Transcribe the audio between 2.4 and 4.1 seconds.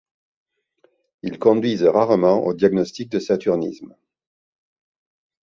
au diagnostic de saturnisme.